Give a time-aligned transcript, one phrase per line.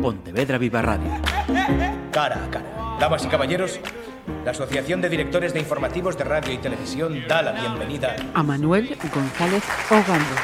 [0.00, 1.10] Pontevedra Viva Radio.
[2.10, 2.96] Cara a cara.
[2.98, 3.80] Damas y caballeros,
[4.44, 8.96] la Asociación de Directores de Informativos de Radio y Televisión da la bienvenida a Manuel
[9.12, 10.36] González Ogando.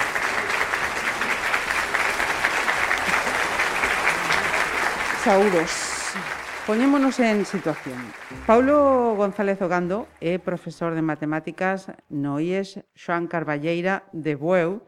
[5.25, 5.71] Saúdos.
[6.67, 7.97] Poñémonos en situación.
[8.47, 14.85] Paulo González Ogando é profesor de matemáticas no IES Xoan Carballeira de Bueu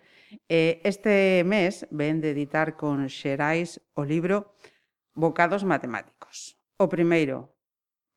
[0.48, 4.54] E este mes ven de editar con Xerais o libro
[5.14, 6.61] Bocados Matemáticos.
[6.76, 7.57] O primeiro,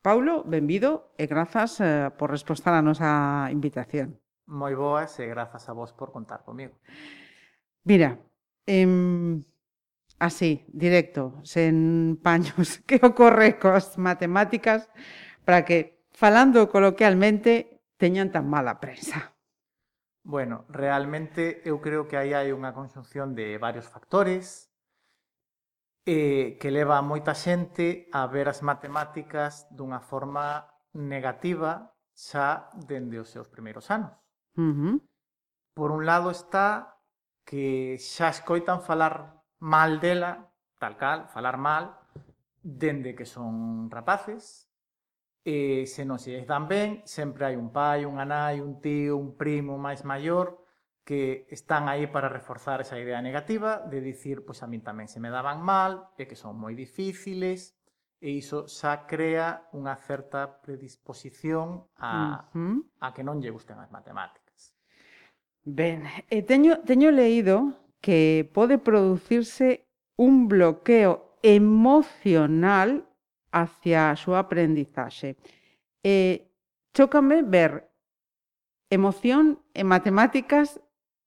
[0.02, 4.18] Paulo, benvido e grazas eh, por respostar a nosa invitación.
[4.50, 6.76] Moi boas e grazas a vos por contar comigo.
[7.86, 8.18] Mira,
[8.66, 9.42] em,
[10.18, 14.90] así, directo, sen paños, que ocorre cos matemáticas
[15.46, 19.34] para que, falando coloquialmente, teñan tan mala prensa?
[20.24, 24.70] Bueno, realmente eu creo que aí hai unha conxunción de varios factores
[26.06, 33.18] eh, que leva a moita xente a ver as matemáticas dunha forma negativa xa dende
[33.18, 34.14] os seus primeiros anos.
[34.54, 34.94] Uh -huh.
[35.74, 36.98] Por un lado está
[37.42, 41.98] que xa escoitan falar mal dela, tal cal, falar mal,
[42.62, 44.70] dende que son rapaces,
[45.42, 49.34] E se non se dan ben, sempre hai un pai, unha nai, un tío, un
[49.34, 50.62] primo máis maior
[51.02, 55.18] que están aí para reforzar esa idea negativa de dicir, pois a min tamén se
[55.18, 57.74] me daban mal, e que son moi difíciles,
[58.22, 62.78] e iso xa crea unha certa predisposición a, uh -huh.
[63.02, 64.78] a que non lle gusten as matemáticas.
[65.66, 73.10] Ben, e teño, teño leído que pode producirse un bloqueo emocional
[73.52, 75.36] hacia a súa aprendizaxe.
[76.02, 76.36] E eh,
[76.96, 77.92] chócame ver
[78.90, 80.80] emoción e matemáticas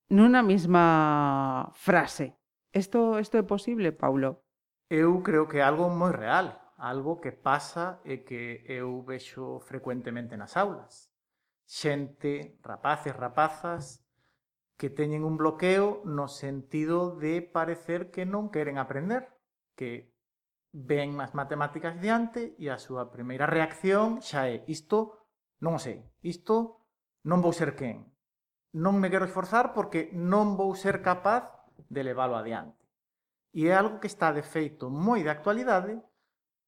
[0.09, 2.37] nunha mesma frase.
[2.73, 4.43] Isto isto é posible, Paulo?
[4.89, 10.37] Eu creo que é algo moi real, algo que pasa e que eu vexo frecuentemente
[10.37, 11.09] nas aulas.
[11.65, 14.05] Xente, rapaces, rapazas,
[14.77, 19.31] que teñen un bloqueo no sentido de parecer que non queren aprender,
[19.73, 20.14] que
[20.75, 25.23] ven as matemáticas diante e a súa primeira reacción xa é isto
[25.63, 26.83] non o sei, isto
[27.23, 28.11] non vou ser quen.
[28.75, 31.47] Non me quero esforzar porque non vou ser capaz
[31.87, 32.83] de leválo adiante.
[33.55, 36.03] E é algo que está de feito moi de actualidade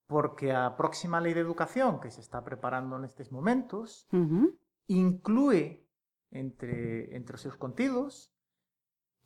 [0.07, 4.47] porque a próxima lei de educación que se está preparando nestes momentos uh -huh.
[4.87, 5.83] inclúe
[6.31, 8.31] entre, entre os seus contidos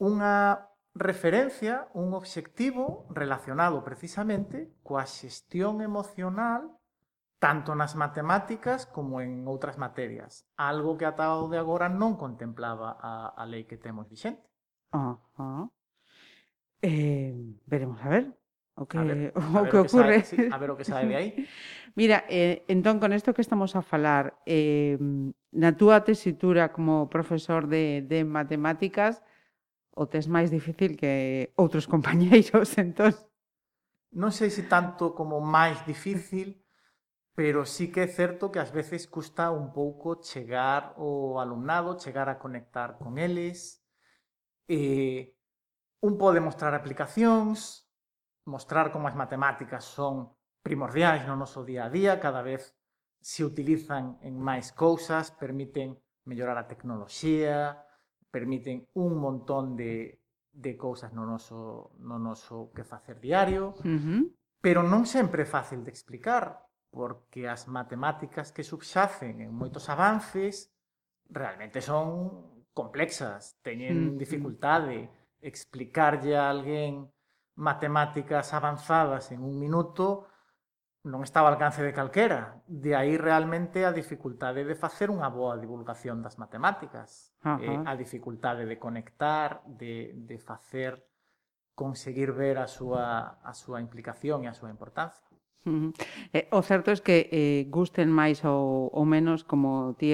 [0.01, 6.75] unha referencia un obxectivo relacionado precisamente coa xestión emocional
[7.41, 13.01] tanto nas matemáticas como en outras materias, algo que ata o de agora non contemplaba
[13.01, 14.45] a, a lei que temos vixente.
[14.93, 15.17] Ajá.
[15.17, 15.65] Uh -huh.
[16.81, 17.33] Eh,
[17.65, 18.25] veremos a ver
[18.75, 20.77] o que, a ver, o a ver que, o que sabe, sí, a ver o
[20.77, 21.29] que sabe de aí.
[21.95, 24.97] Mira, eh, entón, con isto que estamos a falar, eh,
[25.51, 29.25] na túa tesitura como profesor de, de matemáticas,
[29.95, 33.11] o tes máis difícil que outros compañeiros, entón.
[34.11, 36.59] Non sei se tanto como máis difícil,
[37.35, 42.27] pero sí que é certo que ás veces custa un pouco chegar ao alumnado, chegar
[42.27, 43.79] a conectar con eles.
[44.67, 45.35] Eh,
[46.03, 47.87] un pode mostrar aplicacións,
[48.43, 52.75] mostrar como as matemáticas son primordiais no noso día a día, cada vez
[53.21, 57.79] se utilizan en máis cousas, permiten mellorar a tecnoloxía,
[58.31, 64.21] permiten un montón de, de cousas no noso, no noso que facer diario, uh -huh.
[64.63, 70.71] pero non sempre é fácil de explicar, porque as matemáticas que subxacen en moitos avances
[71.31, 74.15] realmente son complexas, teñen mm.
[74.15, 74.17] mm.
[74.17, 74.97] dificultade.
[75.41, 77.09] Explicarlle a alguén
[77.55, 80.30] matemáticas avanzadas en un minuto
[81.01, 82.61] non estaba ao alcance de calquera.
[82.69, 87.65] De aí realmente a dificultade de facer unha boa divulgación das matemáticas, uh -huh.
[87.65, 91.01] eh, a dificultade de conectar, de, de facer
[91.73, 95.25] conseguir ver a súa, a súa implicación e a súa importancia.
[95.65, 95.91] Uh -huh.
[96.37, 100.13] Eh, o certo é que eh, gusten máis ou, ou menos como ti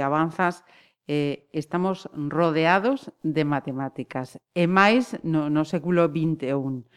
[0.00, 0.64] avanzas,
[1.04, 6.88] eh, estamos rodeados de matemáticas, e máis no, no século XXI.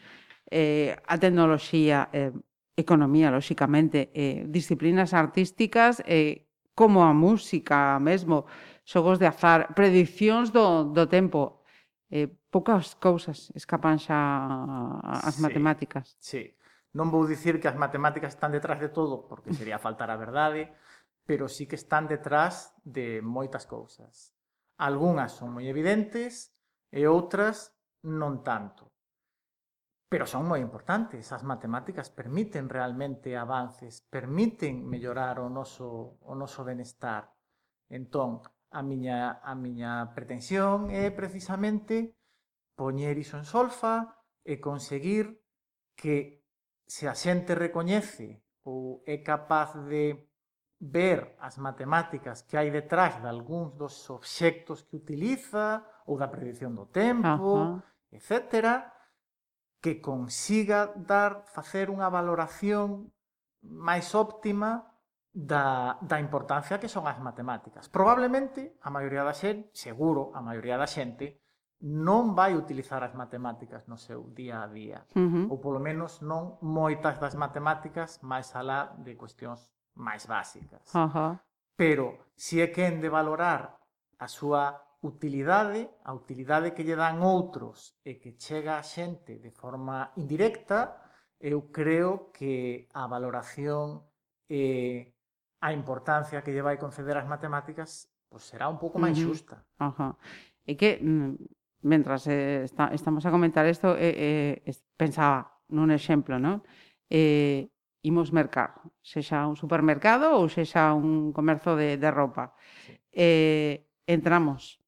[0.48, 2.32] Eh, a tecnoloxía eh,
[2.76, 6.46] economía, lóxicamente, eh, disciplinas artísticas, eh,
[6.76, 8.44] como a música mesmo,
[8.84, 11.64] xogos de azar, prediccións do, do tempo.
[12.12, 14.20] Eh, poucas cousas escapan xa
[15.02, 16.14] as sí, matemáticas.
[16.20, 16.54] Sí.
[16.96, 19.56] Non vou dicir que as matemáticas están detrás de todo, porque mm.
[19.56, 20.72] sería faltar a verdade,
[21.26, 24.32] pero sí que están detrás de moitas cousas.
[24.80, 26.56] Algúnas son moi evidentes
[26.92, 28.95] e outras non tanto.
[30.08, 36.62] Pero son moi importantes, as matemáticas permiten realmente avances, permiten mellorar o noso, o noso
[36.62, 37.34] benestar.
[37.90, 42.14] Entón, a miña, a miña pretensión é precisamente
[42.78, 45.42] poñer iso en solfa e conseguir
[45.98, 46.46] que
[46.86, 50.30] se a xente recoñece ou é capaz de
[50.78, 56.78] ver as matemáticas que hai detrás de algúns dos obxectos que utiliza ou da predición
[56.78, 58.14] do tempo, uh -huh.
[58.14, 58.95] etcétera,
[59.80, 63.12] que consiga dar, facer unha valoración
[63.62, 64.96] máis óptima
[65.36, 67.92] da, da importancia que son as matemáticas.
[67.92, 71.44] Probablemente, a maioría da xente, seguro, a maioría da xente,
[71.84, 75.44] non vai utilizar as matemáticas no seu día a día, uh -huh.
[75.52, 80.88] ou polo menos non moitas das matemáticas máis alá de cuestións máis básicas.
[80.96, 81.32] Uh -huh.
[81.76, 83.76] Pero, se é quen de valorar
[84.16, 89.54] a súa utilidade, a utilidade que lle dan outros e que chega a xente de
[89.54, 90.98] forma indirecta,
[91.38, 94.02] eu creo que a valoración
[94.50, 95.14] e
[95.62, 99.62] a importancia que lle vai conceder as matemáticas pois será un pouco máis xusta.
[99.78, 100.12] Uh -huh.
[100.66, 101.38] E que, mm,
[101.86, 106.62] mentras eh, está, estamos a comentar isto, eh, eh, pensaba nun exemplo, non?
[107.06, 107.70] Eh,
[108.02, 112.54] imos mercar, sexa un supermercado ou sexa un comerzo de, de ropa.
[112.86, 112.94] Sí.
[113.14, 114.78] Eh, entramos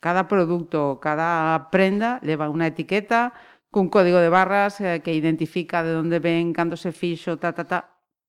[0.00, 3.32] Cada produto, cada prenda leva unha etiqueta
[3.72, 7.66] cun código de barras eh, que identifica de onde ven, cando se fixo, ta, ta,
[7.66, 7.80] ta,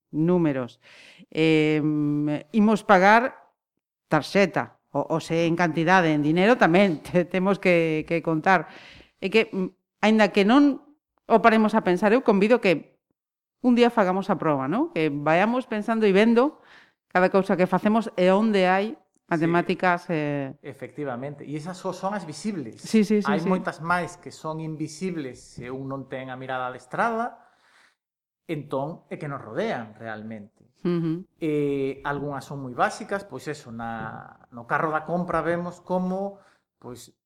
[0.09, 0.81] números.
[1.29, 1.83] Eh,
[2.49, 3.53] imos pagar
[4.07, 8.71] tarxeta, o, o se en cantidade, en dinero tamén te, temos que, que contar.
[9.19, 9.69] E que, mm,
[10.01, 10.81] aínda que non
[11.29, 12.97] o paremos a pensar, eu convido que
[13.61, 14.93] un día fagamos a proba, non?
[14.93, 16.61] Que vayamos pensando e vendo
[17.09, 20.03] cada cousa que facemos e onde hai matemáticas...
[20.03, 20.13] Sí.
[20.13, 20.53] Eh...
[20.61, 22.81] Efectivamente, e esas só son as visibles.
[22.81, 23.49] Sí, sí, sí, Hai sí.
[23.49, 27.41] moitas máis que son invisibles se un non ten a mirada adestrada,
[28.45, 30.69] entón é que nos rodean realmente.
[30.85, 31.17] Uh -huh.
[31.41, 31.53] E
[32.05, 36.37] algunhas son moi básicas, pois eso, na, no carro da compra vemos como
[36.77, 37.17] pois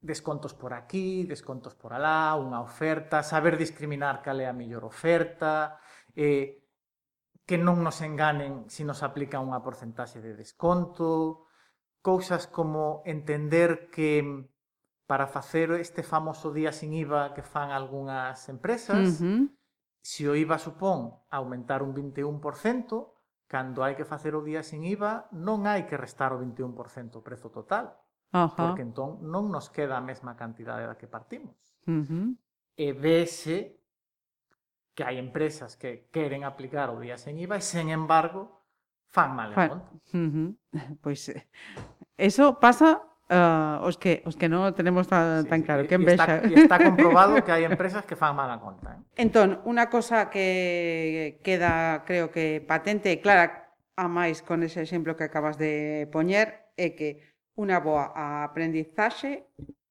[0.00, 5.76] descontos por aquí, descontos por alá, unha oferta, saber discriminar cal é a mellor oferta,
[6.16, 6.59] eh,
[7.50, 11.50] que non nos enganen se nos aplica unha porcentaxe de desconto,
[11.98, 14.22] cousas como entender que
[15.10, 19.42] para facer este famoso día sin IVA que fan algunhas empresas, uh -huh.
[19.98, 23.18] se o IVA supón aumentar un 21%,
[23.50, 27.24] cando hai que facer o día sin IVA non hai que restar o 21% o
[27.26, 27.98] prezo total,
[28.30, 28.54] uh -huh.
[28.54, 31.58] porque entón non nos queda a mesma cantidade da que partimos.
[31.90, 32.26] Uh -huh.
[32.78, 33.79] E vese
[34.94, 38.60] que hai empresas que queren aplicar o día sen IVA e, sen embargo,
[39.10, 39.90] fan mal a conta.
[40.14, 40.48] Uh -huh.
[41.02, 41.46] Pois pues, eh,
[42.18, 43.00] eso pasa
[43.30, 46.42] uh, os que os que non tenemos tan, sí, tan claro, sí, que envexa.
[46.42, 48.98] E está, está comprobado que hai empresas que fan mala conta.
[48.98, 49.24] Eh?
[49.24, 55.14] Entón, unha cosa que queda, creo que patente e clara a máis con ese exemplo
[55.14, 57.22] que acabas de poñer é que
[57.54, 58.10] unha boa
[58.46, 59.44] aprendizaxe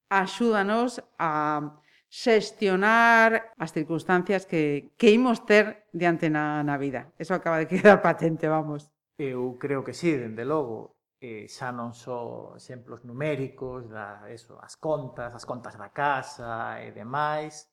[0.09, 1.61] axúdanos a
[2.09, 7.13] xestionar as circunstancias que, que imos ter diante na, na vida.
[7.21, 8.89] Eso acaba de quedar patente, vamos.
[9.15, 10.97] Eu creo que sí, dende logo.
[11.21, 16.95] Eh, xa non só exemplos numéricos, da, eso, as contas, as contas da casa e
[16.95, 17.67] demais,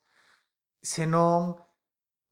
[0.82, 1.56] senón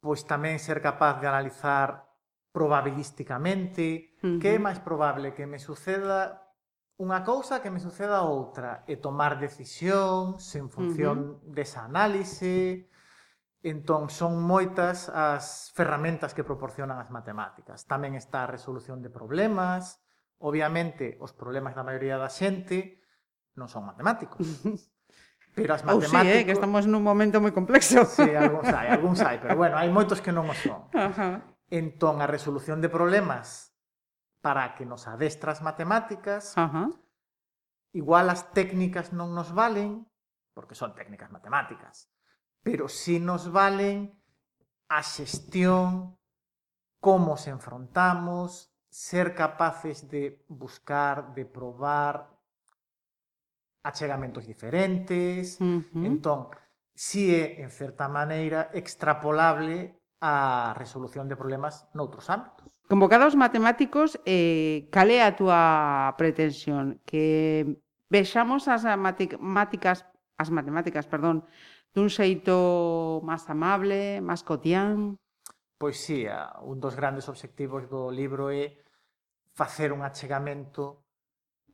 [0.03, 2.05] pois tamén ser capaz de analizar
[2.53, 4.39] probabilísticamente uh -huh.
[4.43, 6.44] que é máis probable que me suceda
[6.95, 11.51] unha cousa que me suceda outra e eh, tomar decisións en función uh -huh.
[11.51, 12.87] desa análise.
[13.65, 17.89] Entón, son moitas as ferramentas que proporcionan as matemáticas.
[17.89, 20.05] Tamén está a resolución de problemas.
[20.39, 23.03] Obviamente, os problemas da maioría da xente
[23.59, 24.45] non son matemáticos.
[25.59, 26.15] Pero as matemáticas...
[26.15, 28.07] Oh, sí, eh, que estamos nun momento moi complexo.
[28.19, 30.87] Sí, algúns hai, algúns hai, pero bueno, hai moitos que non o son.
[30.95, 31.35] Uh -huh.
[31.75, 33.74] Entón, a resolución de problemas
[34.45, 36.53] para que nos adestras matemáticas.
[36.59, 36.91] Ajá.
[37.97, 40.05] Igual as técnicas non nos valen,
[40.53, 42.13] porque son técnicas matemáticas,
[42.61, 44.13] pero si nos valen
[44.93, 46.21] a xestión,
[47.01, 52.29] como se enfrontamos, ser capaces de buscar, de probar
[53.81, 55.57] achegamentos diferentes.
[55.57, 56.05] Uh -huh.
[56.05, 56.53] Entón,
[56.93, 62.73] si é, en certa maneira, extrapolable a resolución de problemas noutros ámbitos.
[62.89, 65.61] Convocados matemáticos, eh, cal é a túa
[66.17, 66.97] pretensión?
[67.05, 67.69] Que
[68.09, 70.09] vexamos as matemáticas,
[70.41, 71.45] as matemáticas, perdón,
[71.93, 75.21] dun xeito máis amable, máis cotián?
[75.77, 76.25] Pois sí,
[76.65, 78.81] un dos grandes obxectivos do libro é
[79.53, 81.05] facer un achegamento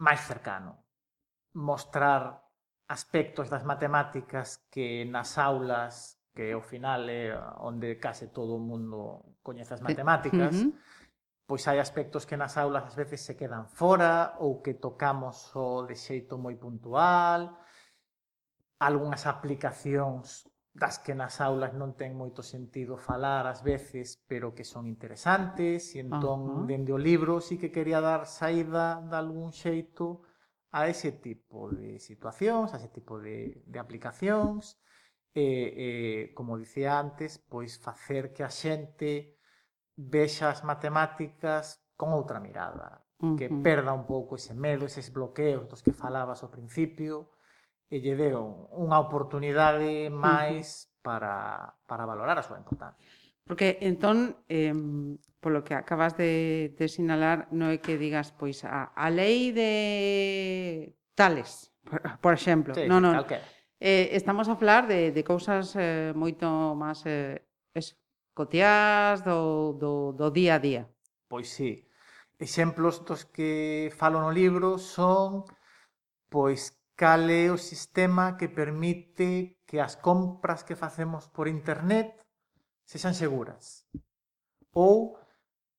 [0.02, 0.82] máis cercano,
[1.54, 2.42] mostrar
[2.90, 9.36] aspectos das matemáticas que nas aulas que ao final é onde case todo o mundo
[9.42, 10.90] coñece as matemáticas, uh -huh
[11.50, 15.82] pois hai aspectos que nas aulas ás veces se quedan fora ou que tocamos o
[15.82, 17.58] de xeito moi puntual,
[18.78, 24.62] algunhas aplicacións das que nas aulas non ten moito sentido falar ás veces, pero que
[24.62, 26.70] son interesantes, e entón, uh -huh.
[26.70, 30.22] dende o libro, sí que quería dar saída de algún xeito
[30.70, 34.78] a ese tipo de situacións, a ese tipo de, de aplicacións,
[35.34, 39.38] e, e, como dicía antes, pois facer que a xente
[39.94, 43.36] vexa as matemáticas con outra mirada, uh -huh.
[43.38, 47.30] que perda un pouco ese medo, eses bloqueos dos que falabas ao principio,
[47.90, 51.02] e lle deu unha oportunidade máis uh -huh.
[51.06, 51.34] para,
[51.86, 52.98] para valorar a súa importancia.
[53.46, 54.74] Porque entón, eh,
[55.42, 60.94] polo que acabas de, de sinalar, non é que digas, pois, a, a lei de
[61.14, 62.74] tales, por, por exemplo.
[62.74, 63.14] Sí, non, non.
[63.14, 66.44] Calquera Eh, estamos a falar de, de cousas eh, moito
[66.76, 67.40] máis eh,
[67.72, 67.96] eso,
[68.36, 70.82] cotiás do, do, do día a día.
[71.32, 71.88] Pois sí.
[72.36, 75.48] Exemplos dos que falo no libro son
[76.28, 82.20] pois cal é o sistema que permite que as compras que facemos por internet
[82.84, 83.88] sexan seguras.
[84.76, 85.16] Ou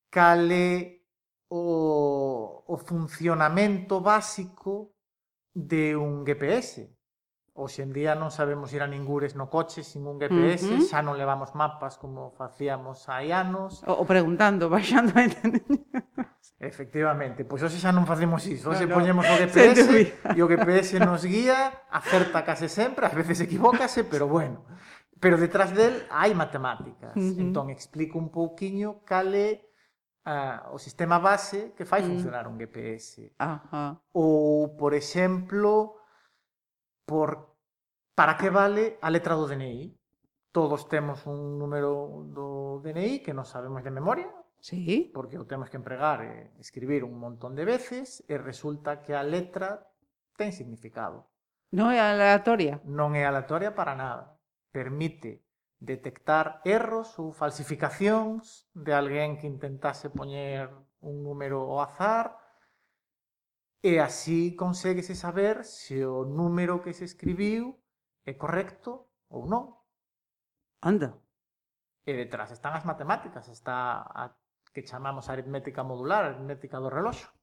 [0.10, 1.06] cal é
[1.54, 4.98] o, o funcionamento básico
[5.54, 6.90] de un GPS.
[7.54, 10.88] Hoxe en día non sabemos ir a ningures no coche sin un GPS, uh -huh.
[10.88, 13.84] xa non levamos mapas como facíamos hai anos.
[13.84, 15.28] O, o preguntando, baixando a
[16.64, 18.96] Efectivamente, pois hoxe xa non facemos iso, hoxe no, no.
[18.96, 19.84] poñemos o GPS
[20.32, 24.64] e o GPS nos guía, acerta case sempre, ás veces equivócase, pero bueno.
[25.20, 27.20] Pero detrás del hai matemáticas.
[27.20, 27.44] Uh -huh.
[27.44, 29.60] Entón explico un pouquiño cal é
[30.24, 32.12] uh, o sistema base que fai uh -huh.
[32.16, 33.36] funcionar un GPS.
[33.36, 33.92] Uh -huh.
[34.16, 36.01] Ou, por exemplo,
[37.06, 37.52] por
[38.16, 39.98] para que vale a letra do DNI.
[40.52, 44.30] Todos temos un número do DNI que non sabemos de memoria,
[44.60, 45.10] sí.
[45.16, 49.24] porque o temos que empregar e escribir un montón de veces e resulta que a
[49.24, 49.88] letra
[50.36, 51.32] ten significado.
[51.72, 52.84] Non é aleatoria?
[52.84, 54.36] Non é aleatoria para nada.
[54.76, 55.48] Permite
[55.80, 60.68] detectar erros ou falsificacións de alguén que intentase poñer
[61.00, 62.41] un número ao azar
[63.82, 67.82] E así conseguese saber se o número que se escribiu
[68.30, 69.74] é correcto ou non.
[70.86, 71.18] Anda.
[72.06, 74.38] E detrás están as matemáticas, está a
[74.70, 77.34] que chamamos aritmética modular, aritmética do reloxo.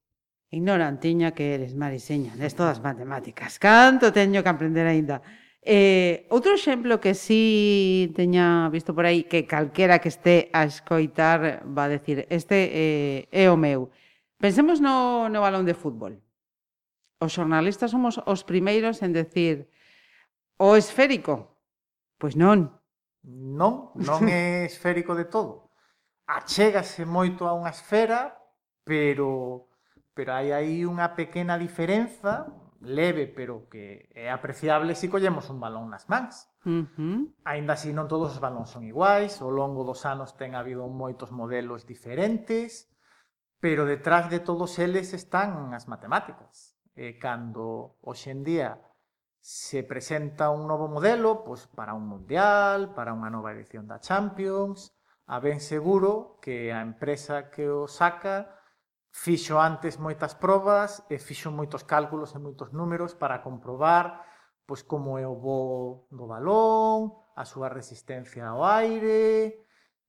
[0.54, 3.58] Ignorantiña que eres, Mariseña, nes todas matemáticas.
[3.58, 5.20] Canto teño que aprender aínda.
[5.58, 10.64] Eh, outro exemplo que si sí teña visto por aí que calquera que este a
[10.64, 13.90] escoitar va a decir, este eh, é o meu.
[14.38, 16.22] Pensemos no, no balón de fútbol
[17.18, 19.70] os xornalistas somos os primeiros en decir
[20.58, 21.58] o esférico.
[22.18, 22.78] Pois non.
[23.22, 25.74] Non, non é esférico de todo.
[26.26, 28.38] Achégase moito a unha esfera,
[28.86, 29.70] pero
[30.14, 35.58] pero hai aí unha pequena diferenza leve, pero que é apreciable se si collemos un
[35.58, 36.50] balón nas mans.
[36.64, 37.18] Uh -huh.
[37.44, 41.34] Ainda así, non todos os balóns son iguais, ao longo dos anos ten habido moitos
[41.34, 42.86] modelos diferentes,
[43.58, 48.82] pero detrás de todos eles están as matemáticas eh, cando hoxe en día
[49.38, 54.90] se presenta un novo modelo pois, para un Mundial, para unha nova edición da Champions,
[55.30, 58.50] a ben seguro que a empresa que o saca
[59.14, 64.26] fixo antes moitas probas e fixo moitos cálculos e moitos números para comprobar
[64.68, 69.64] pois como é o voo do balón, a súa resistencia ao aire,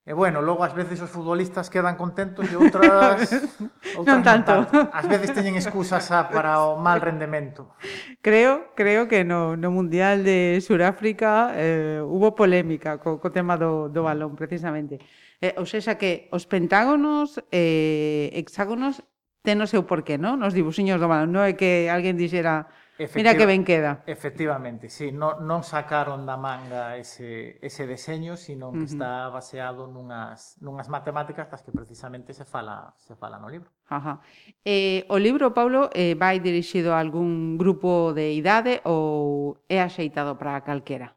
[0.09, 3.29] E bueno, logo ás veces os futbolistas quedan contentos e outras,
[3.93, 4.65] outras non tanto.
[4.89, 7.77] Ás veces teñen excusas a, para o mal rendemento.
[8.25, 13.85] Creo, creo que no, no Mundial de Suráfrica eh, hubo polémica co, co tema do,
[13.93, 14.97] do balón, precisamente.
[15.45, 19.05] Eh, ou seja que os pentágonos, eh, hexágonos,
[19.45, 20.41] ten o seu porqué, non?
[20.41, 21.37] Nos dibuxiños do balón.
[21.37, 22.65] Non é que alguén dixera
[23.15, 24.03] Mira que ben queda.
[24.05, 28.91] Efectivamente, sí, non, non sacaron da manga ese, ese deseño, sino que uh -huh.
[28.91, 33.71] está baseado nunhas, nunhas matemáticas das que precisamente se fala, se fala no libro.
[33.87, 34.19] Ajá.
[34.67, 40.35] Eh, o libro, Paulo, eh, vai dirixido a algún grupo de idade ou é axeitado
[40.35, 41.15] para calquera?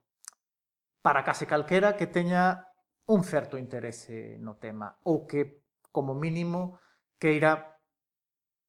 [1.02, 2.62] Para case calquera que teña
[3.10, 6.78] un certo interese no tema ou que, como mínimo,
[7.18, 7.74] queira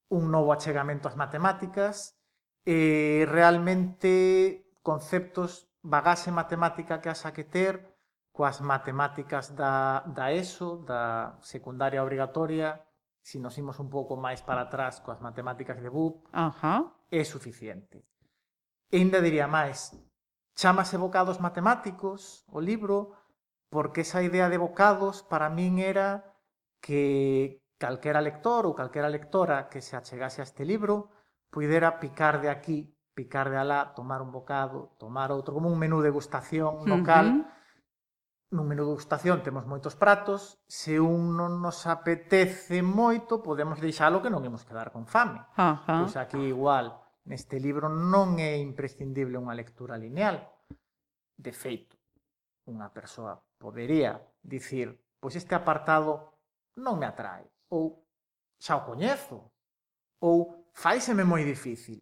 [0.10, 2.18] un novo achegamento ás matemáticas,
[2.66, 7.94] eh, realmente conceptos bagaxe matemática que asa que ter
[8.34, 12.82] coas matemáticas da, da ESO, da secundaria obrigatoria,
[13.22, 16.92] se nos imos un pouco máis para atrás coas matemáticas de BUP, Ajá.
[17.14, 18.04] é suficiente.
[18.90, 19.94] E ainda diría máis,
[20.58, 23.14] chamase bocados matemáticos o libro,
[23.70, 26.26] porque esa idea de bocados para min era
[26.82, 31.14] que calquera lector ou calquera lectora que se achegase a este libro
[31.54, 36.02] puidera picar de aquí, picar de alá, tomar un bocado, tomar outro, como un menú
[36.02, 37.28] de degustación local.
[37.30, 37.62] Uh -huh.
[38.54, 44.22] Nun menú de degustación temos moitos pratos, se un non nos apetece moito, podemos deixalo
[44.22, 45.46] que non imos quedar con fame.
[45.54, 46.02] Uh -huh.
[46.02, 46.90] Pois aquí igual,
[47.30, 50.42] neste libro non é imprescindible unha lectura lineal.
[51.38, 51.98] De feito,
[52.66, 54.90] unha persoa podería dicir,
[55.22, 56.34] pois este apartado
[56.82, 58.06] non me atrae, ou
[58.58, 59.54] xa o coñezo,
[60.22, 62.02] ou faíseme moi difícil.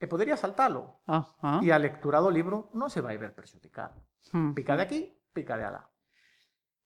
[0.00, 1.04] E podería saltalo.
[1.04, 1.60] Ah, ah.
[1.60, 3.96] E a lectura do libro non se vai ver perxudicada.
[4.32, 4.56] Hmm.
[4.56, 5.00] Pica de aquí,
[5.32, 5.82] pica de alá.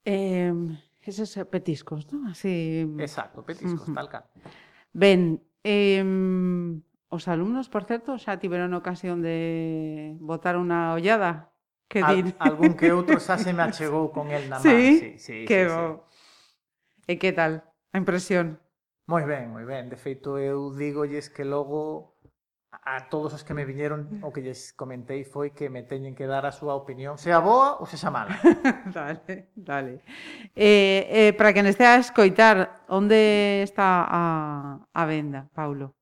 [0.03, 0.51] Eh,
[1.03, 2.27] eses petiscos, non?
[2.27, 2.83] Así...
[2.99, 3.99] Exacto, petiscos, uh -huh.
[3.99, 4.25] tal cal.
[4.91, 6.03] Ben, eh,
[7.15, 11.55] os alumnos, por certo, xa tiveron ocasión de botar unha ollada.
[11.87, 12.35] Que dir?
[12.43, 14.67] Algún que outro xa se me achegou con el na man.
[14.67, 17.15] Sí, sí, sí, que sí, sí.
[17.15, 17.63] E que tal?
[17.95, 18.59] A impresión?
[19.07, 19.93] Moi ben, moi ben.
[19.93, 22.15] De feito, eu dígolles que logo
[22.83, 26.27] a todos os que me viñeron o que lles comentei foi que me teñen que
[26.27, 28.35] dar a súa opinión, sea boa ou sea mala.
[28.97, 29.95] dale, dale.
[30.57, 34.23] Eh, eh, para que estea a escoitar, onde está a,
[34.89, 35.93] a venda, Paulo?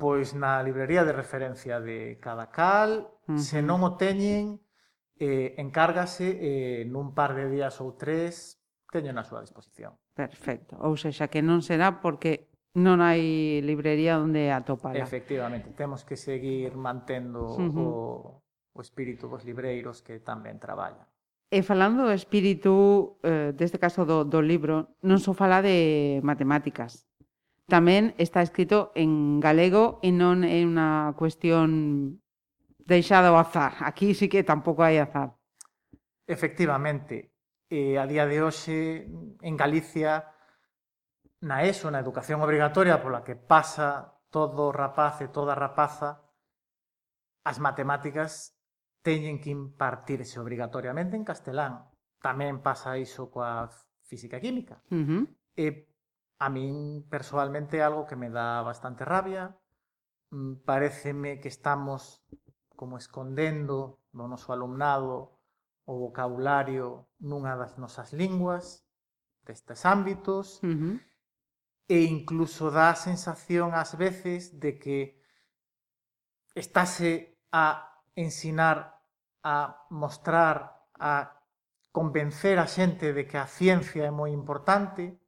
[0.00, 3.38] Pois na librería de referencia de cada cal, uh -huh.
[3.38, 4.58] se non o teñen,
[5.20, 8.61] eh, encárgase eh, nun par de días ou tres
[8.92, 9.96] teñen a súa disposición.
[10.12, 10.76] Perfecto.
[10.84, 15.00] Ou seja, que non será porque non hai librería onde atopala.
[15.00, 17.80] Efectivamente, temos que seguir mantendo uh -huh.
[17.80, 17.90] o,
[18.76, 21.08] o espírito dos libreiros que tamén traballan.
[21.52, 27.04] E falando do espírito, eh, deste caso do, do libro, non só fala de matemáticas.
[27.68, 32.20] Tamén está escrito en galego e non é unha cuestión
[32.84, 33.84] deixada ao azar.
[33.84, 35.36] Aquí sí que tampouco hai azar.
[36.24, 37.31] Efectivamente,
[37.72, 39.08] eh, a día de hoxe
[39.40, 40.28] en Galicia
[41.40, 46.20] na ESO, na educación obrigatoria pola que pasa todo rapaz e toda rapaza,
[47.48, 48.60] as matemáticas
[49.00, 51.88] teñen que impartirse obrigatoriamente en castelán.
[52.20, 53.72] Tamén pasa iso coa
[54.04, 54.84] física e química.
[54.92, 55.22] Uh -huh.
[55.56, 55.88] E
[56.44, 59.56] a min persoalmente algo que me dá bastante rabia,
[60.28, 62.20] mm, pareceme que estamos
[62.76, 65.31] como escondendo do noso alumnado
[65.84, 68.86] o vocabulario nunha das nosas linguas,
[69.42, 70.94] destes ámbitos, uh -huh.
[71.88, 75.18] e incluso dá a sensación ás veces de que
[76.54, 79.02] estáse a ensinar,
[79.42, 81.42] a mostrar, a
[81.90, 85.18] convencer a xente de que a ciencia é moi importante,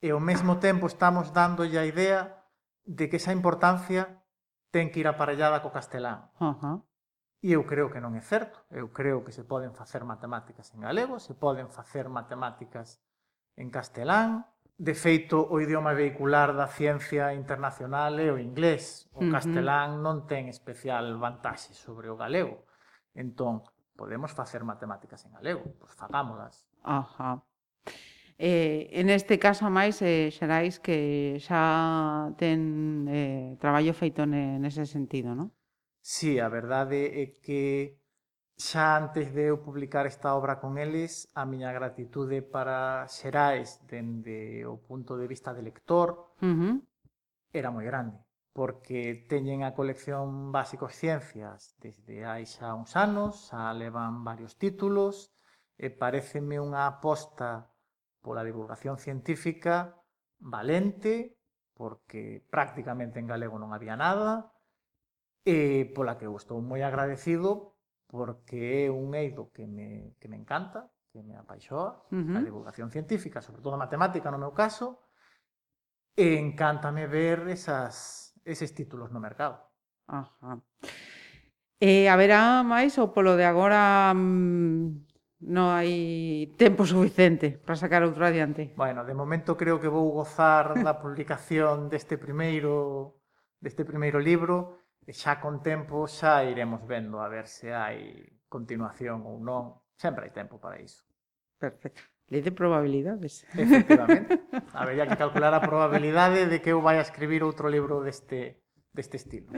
[0.00, 2.20] e ao mesmo tempo estamos dándolle a idea
[2.86, 4.22] de que esa importancia
[4.70, 6.30] ten que ir aparellada co castelán.
[6.40, 6.76] Uh -huh.
[7.38, 10.82] E eu creo que non é certo, eu creo que se poden facer matemáticas en
[10.82, 12.98] galego, se poden facer matemáticas
[13.54, 14.46] en castelán,
[14.78, 19.34] de feito o idioma vehicular da ciencia internacional é o inglés, o uh -huh.
[19.34, 22.66] castelán non ten especial vantaxe sobre o galego.
[23.14, 23.66] Entón,
[23.98, 26.66] podemos facer matemáticas en galego, pois fagámolas.
[26.86, 27.42] Ajá.
[28.38, 34.86] Eh, en este caso, máis, eh, xerais que xa ten eh, traballo feito ne, nese
[34.86, 35.50] sentido, non?
[36.10, 38.00] Sí, a verdade é que
[38.56, 44.64] xa antes de eu publicar esta obra con eles, a miña gratitude para Xerais dende
[44.64, 46.74] o punto de vista de lector uh -huh.
[47.52, 48.16] era moi grande,
[48.56, 55.14] porque teñen a colección Básicos Ciencias desde hai xa uns anos, xa levan varios títulos,
[55.76, 57.68] e pareceme unha aposta
[58.24, 59.92] pola divulgación científica
[60.40, 61.36] valente,
[61.76, 64.56] porque prácticamente en galego non había nada,
[65.48, 70.36] e pola que eu estou moi agradecido porque é un eido que me, que me
[70.36, 72.36] encanta, que me apaixoa, uh -huh.
[72.36, 75.08] a divulgación científica, sobre todo a matemática no meu caso,
[76.12, 79.56] e encántame ver esas, eses títulos no mercado.
[80.04, 80.60] Ajá.
[81.80, 85.08] E haberá máis ou polo de agora mmm,
[85.48, 88.76] non hai tempo suficiente para sacar outro adiante?
[88.76, 93.16] Bueno, de momento creo que vou gozar da publicación deste primeiro
[93.62, 99.40] deste primeiro libro, xa con tempo xa iremos vendo a ver se hai continuación ou
[99.40, 99.80] non.
[99.96, 101.04] Sempre hai tempo para iso.
[101.58, 102.04] Perfecto.
[102.28, 103.48] Lei de probabilidades.
[103.56, 104.36] Efectivamente.
[104.76, 108.60] Habería que calcular a probabilidade de que eu vai a escribir outro libro deste,
[108.92, 109.48] deste estilo.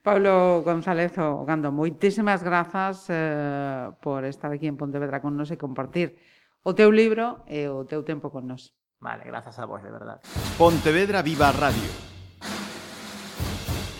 [0.00, 6.16] Pablo González Ogando, moitísimas grazas eh, por estar aquí en Pontevedra con nos e compartir
[6.64, 8.72] o teu libro e o teu tempo con nos.
[9.04, 10.24] Vale, grazas a vos, de verdade.
[10.56, 12.07] Pontevedra Viva Radio